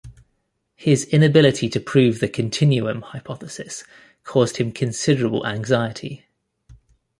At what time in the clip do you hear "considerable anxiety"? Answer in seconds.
4.71-6.25